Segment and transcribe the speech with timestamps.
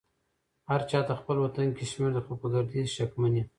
[0.69, 3.47] هرچا ته خپل وطن کشمير دې خو په ګرديز شکمن يم